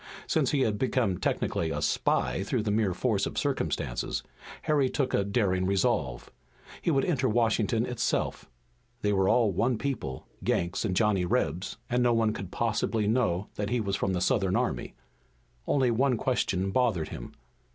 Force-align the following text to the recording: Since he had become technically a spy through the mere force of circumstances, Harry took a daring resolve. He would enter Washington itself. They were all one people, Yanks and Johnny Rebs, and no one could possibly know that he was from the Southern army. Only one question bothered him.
Since 0.25 0.49
he 0.49 0.61
had 0.61 0.79
become 0.79 1.19
technically 1.19 1.69
a 1.69 1.79
spy 1.79 2.41
through 2.41 2.63
the 2.63 2.71
mere 2.71 2.91
force 2.95 3.27
of 3.27 3.37
circumstances, 3.37 4.23
Harry 4.63 4.89
took 4.89 5.13
a 5.13 5.23
daring 5.23 5.67
resolve. 5.67 6.31
He 6.81 6.89
would 6.89 7.05
enter 7.05 7.29
Washington 7.29 7.85
itself. 7.85 8.49
They 9.03 9.13
were 9.13 9.29
all 9.29 9.51
one 9.51 9.77
people, 9.77 10.25
Yanks 10.43 10.83
and 10.85 10.95
Johnny 10.95 11.23
Rebs, 11.23 11.77
and 11.87 12.01
no 12.01 12.13
one 12.13 12.33
could 12.33 12.49
possibly 12.49 13.05
know 13.05 13.49
that 13.57 13.69
he 13.69 13.79
was 13.79 13.95
from 13.95 14.13
the 14.13 14.21
Southern 14.21 14.55
army. 14.55 14.95
Only 15.67 15.91
one 15.91 16.17
question 16.17 16.71
bothered 16.71 17.09
him. 17.09 17.33